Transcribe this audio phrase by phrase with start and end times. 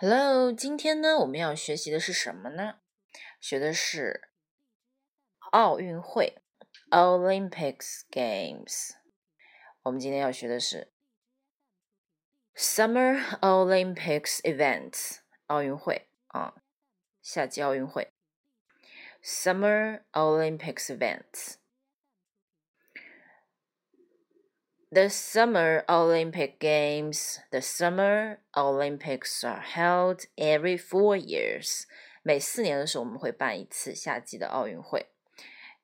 [0.00, 2.76] Hello，今天呢，我们要学习的是什么呢？
[3.40, 4.30] 学的是
[5.50, 6.40] 奥运会
[6.88, 8.92] （Olympics Games）。
[9.82, 10.92] 我们今天要学的是
[12.54, 15.16] Summer Olympics Events，
[15.46, 16.54] 奥运会啊，
[17.20, 18.12] 夏季奥运会
[19.20, 21.54] Summer Olympics Events。
[24.91, 31.85] The Summer Olympic Games, the Summer Olympics are held every four years.
[32.21, 35.07] 每四年的时候，我们会办一次夏季的奥运会。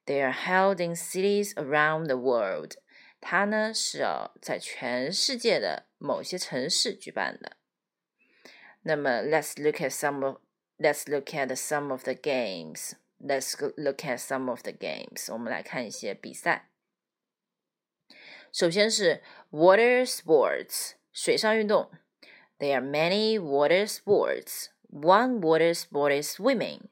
[0.06, 2.74] They are held in cities around the world.
[3.20, 7.58] 它呢是要在全世界的某些城市举办的。
[8.84, 10.38] 那么，Let's look at some of
[10.78, 12.94] Let's look at some of the games.
[13.20, 15.34] Let's look at some of the games.
[15.34, 16.70] 我们来看一些比赛。
[18.55, 21.91] 首先是 water sports 水上运动
[22.57, 24.67] ，There are many water sports.
[24.89, 26.83] One water sport is swimming.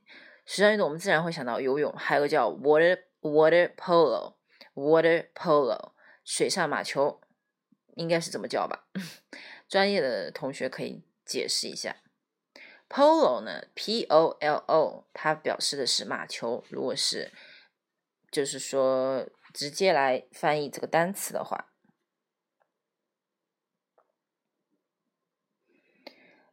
[0.44, 4.34] 水上运动我们自然会想到游泳，还有个叫 water water polo
[4.74, 5.92] water polo
[6.24, 7.20] 水上马球，
[7.94, 8.88] 应该是这么叫吧？
[9.68, 11.98] 专业的同学可以解释一下。
[12.88, 16.64] polo 呢，p o l o 它表示的是马球。
[16.70, 17.30] 如果是
[18.32, 19.28] 就是说。
[19.52, 21.72] 直接来翻译这个单词的话，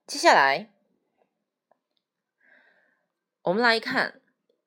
[0.05, 0.71] 接下来
[3.43, 4.21] 我们来看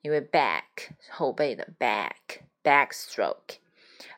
[0.00, 3.58] 因为 back 后背的 back backstroke。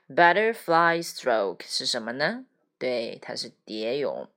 [0.08, 2.46] Butterfly stroke 是什么呢？
[2.78, 4.30] 对，它是蝶泳。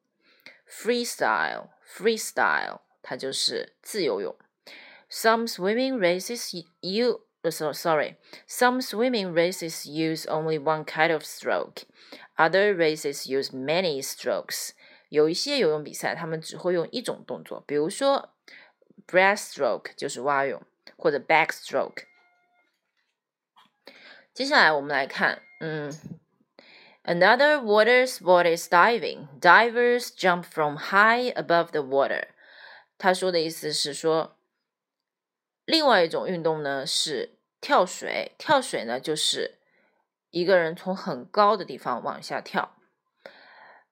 [0.69, 4.37] Freestyle，freestyle，它就是自由泳。
[5.11, 8.17] Some swimming races you so sorry.
[8.49, 11.85] Some swimming races use only one kind of stroke.
[12.37, 14.71] Other races use many strokes.
[15.09, 18.35] 有一些游泳比赛，他们只会用一种动作，比如说
[19.07, 20.61] breaststroke 就是蛙泳，
[20.97, 22.05] 或者 backstroke。
[24.39, 25.43] 接下来我们来看。
[25.61, 25.93] 嗯，
[27.05, 29.29] Another water sport is diving.
[29.41, 32.29] Divers jump from high above the water.
[32.97, 34.37] 他说的意思是说，
[35.65, 38.33] 另外一种运动呢是跳水。
[38.39, 39.59] 跳水呢就是
[40.31, 42.77] 一个人从很高的地方往下跳。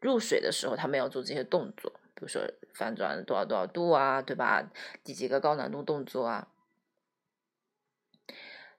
[0.00, 2.42] 入水的时候，他们要做这些动作，比如说
[2.74, 4.68] 翻转多少多少度啊，对吧？
[5.04, 6.48] 第几个高难度动作啊？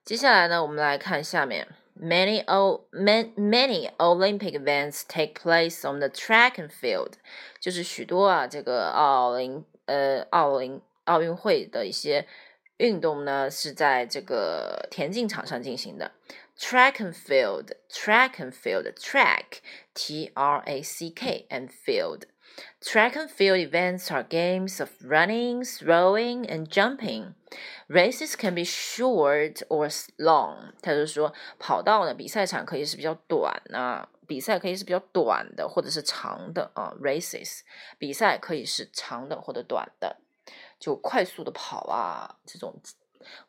[0.04, 7.14] 接下来呢，我们来看下面，many o many many Olympic events take place on the track and field，
[7.62, 12.28] 就是许多啊，这个奥林呃奥林奥运会的一些
[12.79, 16.13] 运动呢，是在这个田径场上进行的。
[16.59, 19.61] track and field, track and field, track,
[19.95, 22.23] T R A C K, and field.
[22.83, 27.33] Track and field events are games of running, throwing, and jumping.
[27.89, 30.73] Races can be short or long。
[30.83, 36.93] 他就说，跑道呢，比赛场可以是比较短呢，比赛可以是比较短的，或者是长的啊。
[37.01, 37.61] Races
[37.99, 40.19] 比赛可以是长的或者短的，
[40.80, 42.82] 就快速的跑啊这种，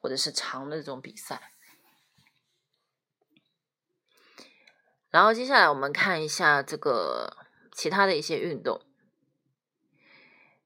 [0.01, 1.53] 或者是长的这种比赛。
[5.11, 8.83] 然后接下来我们看一下这个其他的一些运动。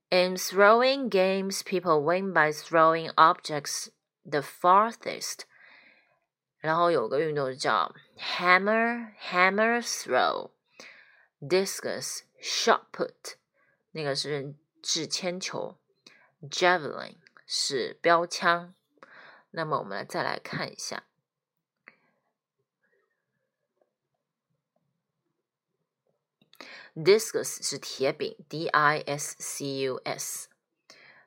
[0.09, 3.89] In throwing games, people win by throwing objects
[4.25, 5.45] the farthest。
[6.59, 10.53] 然后有个运动叫 hammer hammer throw,
[11.41, 13.35] discus shot put，
[13.93, 15.77] 那个是掷铅球
[16.51, 17.17] ，javelin
[17.47, 18.75] 是标枪。
[19.51, 21.05] 那么我们来再来看一下。
[26.95, 30.49] Discus 是铁饼，D I S C U S。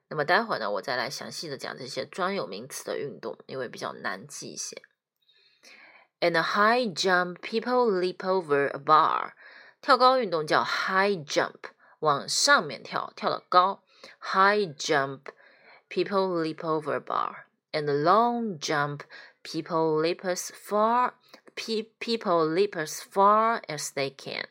[0.10, 4.84] 那么待会儿呢，我再来详细的讲这些专有名词的运动，因为比较难记一些。
[6.20, 9.34] In a high jump, people leap over a bar。
[9.82, 13.84] 跳高运动叫 high jump，往上面跳，跳得高。
[14.21, 15.33] High jump,
[15.89, 17.47] people leap over a bar.
[17.73, 19.03] In a long jump,
[19.43, 21.13] people leap as far
[21.55, 24.47] people leap as far as they can。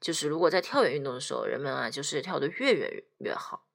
[0.00, 3.66] 就是如果在跳远运动的时候，人们啊就是跳得越远越好。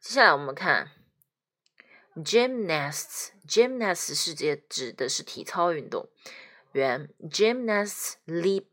[0.00, 0.90] 接下来我们看
[2.16, 6.08] gymnasts，gymnasts 是指指的是体操运动
[6.72, 7.08] 员。
[7.30, 8.64] Gymnasts leap,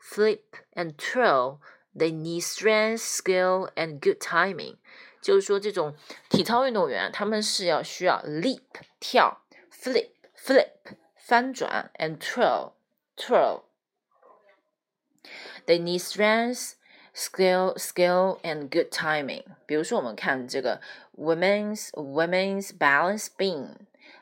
[0.00, 0.42] flip
[0.72, 1.58] and twirl.
[1.96, 4.76] They need strength, skill and good timing。
[5.22, 5.94] 就是说，这种
[6.28, 8.60] 体操运动员他们是要需要 leap
[9.00, 9.42] 跳，
[9.72, 10.70] flip flip
[11.16, 12.72] 翻转，and twirl
[13.16, 16.72] twirl。They need strength,
[17.14, 19.44] skill, skill, and good timing。
[19.64, 20.82] 比如说，我们看这个
[21.16, 23.76] women's women's balance beam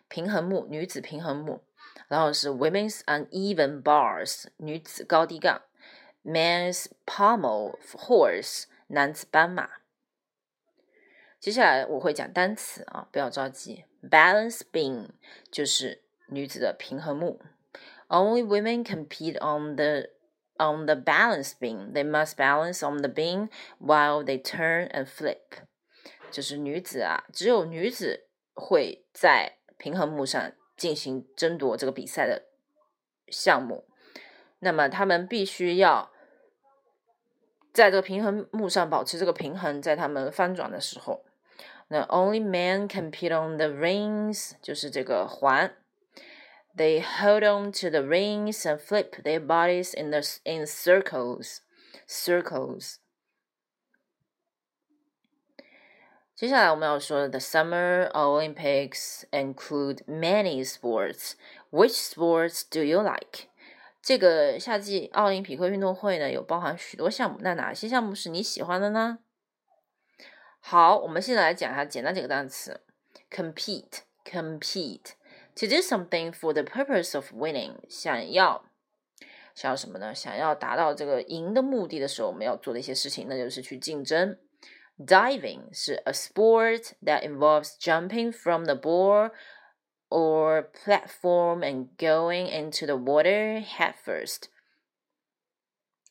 [0.08, 1.62] 平衡木，女子平衡木，
[2.06, 5.62] 然后是 women's uneven bars 女子高低杠
[6.27, 9.69] ，men's pommel horse 男子斑马。
[11.39, 13.85] 接下来我会讲单词啊，不要着急。
[14.01, 15.11] Balance beam
[15.49, 17.39] 就是女子的平衡木。
[18.09, 20.09] Only women compete on the
[20.57, 21.93] on the balance beam.
[21.93, 25.63] They must balance on the beam while they turn and flip.
[26.31, 32.47] 就是女子啊，只有女子会在平衡木上进行争夺这个比赛的
[33.27, 33.85] 项目。
[34.59, 36.11] 那么他们必须要
[37.76, 41.24] 在这个平衡木上保持这个平衡，在他们翻转的时候。
[41.88, 45.74] 那 only men compete on the rings 就是这个环。
[46.74, 51.58] They hold on to the rings and flip their bodies in the in circles,
[52.08, 52.96] circles.
[56.34, 61.34] 接下来我们要说的 The Summer Olympics include many sports.
[61.70, 63.48] Which sports do you like?
[64.07, 67.39] 这个夏季奥林匹克运动会呢，有包含许多项目。
[67.41, 69.19] 那哪些项目是你喜欢的呢？
[70.61, 72.85] 好，我们现在来讲一下简单几个单词
[73.29, 75.11] ：compete，compete。
[75.55, 78.63] To do something for the purpose of winning，想要
[79.53, 80.15] 想要什么呢？
[80.15, 84.39] 想要达到这个赢的目的的时候，我们要做的一些事情，那就是去竞争。
[84.97, 89.31] Diving 是 a sport that involves jumping from the board
[90.08, 94.48] or platform and going into the water head first.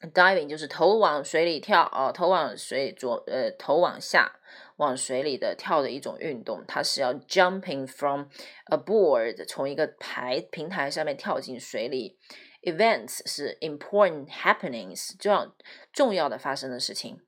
[0.01, 4.39] Diving 就是头往水里跳哦，头往水左呃头往下
[4.77, 8.25] 往水里的跳的一种运动，它是要 jumping from
[8.65, 12.17] a board 从一个台平台上面跳进水里。
[12.63, 15.55] Events 是 important happenings 重要
[15.93, 17.21] 重要的发生的事情。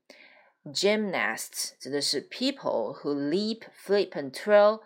[0.65, 4.81] Gymnasts 指的是 people who leap, flip and twirl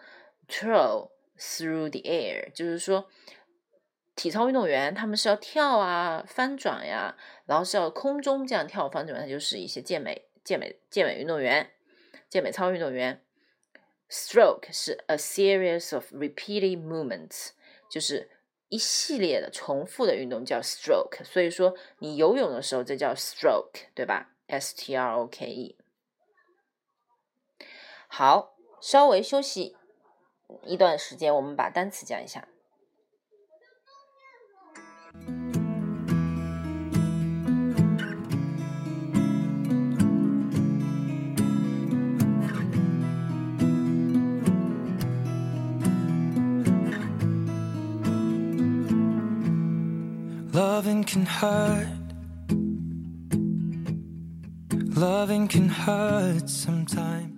[0.50, 1.11] twirl
[1.43, 3.11] through the air，就是说。
[4.15, 7.17] 体操运动员他们是要跳啊、翻转呀，
[7.47, 11.73] 然后是要空中这样跳翻转，那就是一些健美、健美、健美运动员、
[12.29, 13.25] 健美操运动员。
[14.11, 17.53] Stroke 是 a series of repeated movements，
[17.91, 18.31] 就是
[18.69, 21.25] 一系列的重复的运动叫 stroke。
[21.25, 25.79] 所以说你游泳的时候这叫 stroke，对吧？S T R O K E。
[28.07, 29.75] 好，稍微休息
[30.65, 32.47] 一段时间，我们把单词讲一下。
[50.53, 51.87] Loving can hurt.
[54.95, 57.32] Loving can hurt sometimes.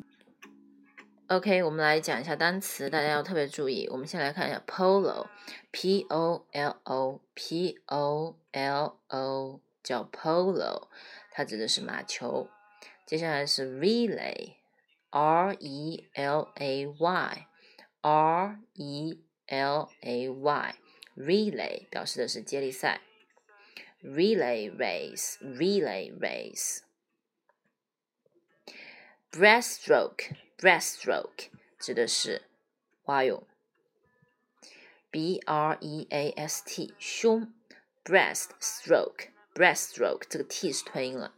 [1.29, 3.89] OK，我们来讲一下单词，大家要特别注意。
[3.91, 10.89] 我们先来看一下 polo，p o l o，p o l o 叫 polo，
[11.31, 12.51] 它指的是马球。
[13.07, 23.01] 接下来是 relay，r e l a y，r e l a y，relay 表示的是接力赛。
[24.03, 26.81] relay race, relay race.
[29.33, 32.43] Breaststroke, breaststroke 指的是
[33.05, 33.47] 蛙泳。
[35.11, 37.55] B R E A S T 胸
[38.05, 41.35] ，breaststroke, breaststroke 这个 T 是吞音了。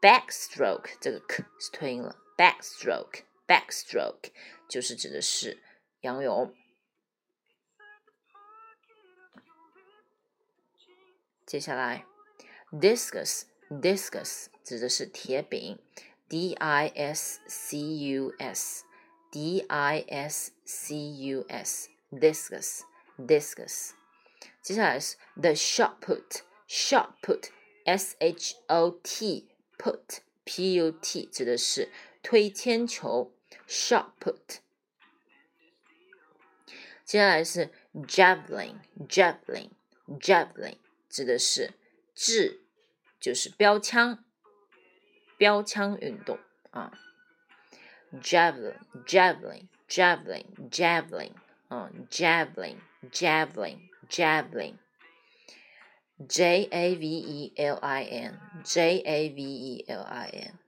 [0.00, 4.30] Backstroke 这个 K 是吞音了，backstroke, backstroke
[4.68, 5.60] 就是指的是
[6.02, 6.54] 仰泳。
[11.44, 12.06] 接下来
[12.70, 15.80] ，discus discus 指的是铁饼
[16.29, 18.83] D I S C U S
[19.31, 22.81] D I S C U S discus
[23.17, 23.91] discus。
[24.61, 27.49] 接下来是 the shot put shot put
[27.85, 31.91] S H O T put P U T 指的是
[32.21, 33.33] 推铅球
[33.67, 34.59] shot put。
[37.05, 37.69] 接下来是
[38.07, 39.69] javelin javelin
[40.07, 40.77] javelin
[41.09, 41.73] 指的是
[42.15, 42.61] 掷，
[43.19, 44.23] 就是标枪。
[45.38, 46.38] 标枪运动
[46.70, 46.92] 啊
[48.20, 48.74] ，javelin
[49.06, 51.32] javelin javelin javelin
[51.68, 52.76] 啊，javelin
[53.10, 53.78] javelin
[54.10, 54.74] javelin
[56.26, 60.58] J A V E L I N J A V E L I N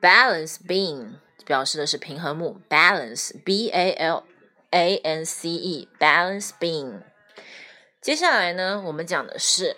[0.00, 4.24] balance beam 表示的是平衡木，balance B A L
[4.70, 7.02] A N C E balance beam。
[8.00, 9.76] 接下来呢，我们讲的是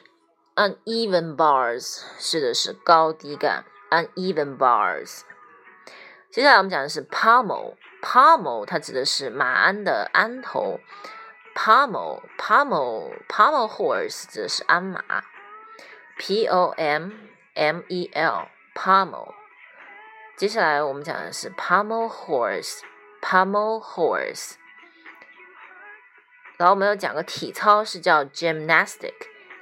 [0.60, 5.22] uneven bars，是的是高低杆 uneven bars。
[6.32, 10.80] 接下来我们讲的是 pommel，pommel 它指的是马鞍的鞍头，
[11.56, 15.24] pommel，pommel，pommel horse 指的是鞍马，
[16.18, 17.12] p o m
[17.54, 19.34] m e l pommel。
[20.36, 24.56] 接下来我们讲的是 pommel horse，pommel horse。
[26.58, 28.24] 然后我们要讲个体操，是叫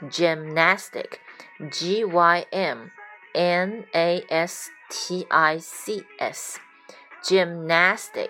[0.01, 2.89] gymnastic，gymnastic，g y m
[3.33, 8.29] n a s t i c s，gymnastic，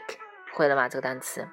[0.53, 0.87] 会了吗？
[0.87, 1.49] 这个单词？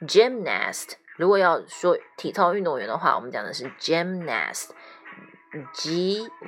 [0.00, 4.72] gymnast，如果要说体操运动员的话，我们讲的是 gymnast，g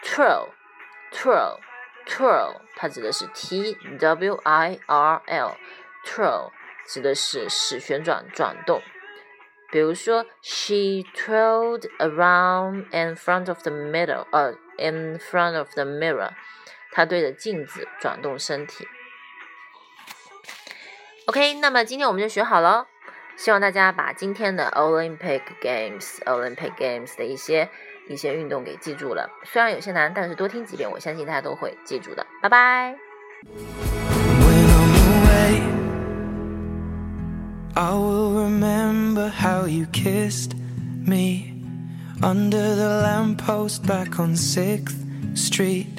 [0.03, 6.51] Twirl，twirl，twirl，它指的是 T W I R L，twirl
[6.85, 8.83] 指的是使旋转、转动。
[9.71, 16.33] 比如说，She twirled around in front of the mirror，呃，in front of the mirror，
[16.91, 18.87] 她对着镜子转动身体。
[21.25, 22.87] OK，那么今天我们就学好了。
[23.39, 27.69] 希望大家把今天的 Olympic Games Olympic Games 的一些
[28.09, 29.29] 一些运动给记住了。
[29.45, 32.27] 虽然有些难，但是多听几遍，我相信大家都会记住的。
[32.41, 32.97] 拜拜。
[37.75, 40.51] I will remember how you kissed
[41.07, 41.53] me
[42.21, 44.97] under the lamppost back on 6th
[45.33, 45.97] Street.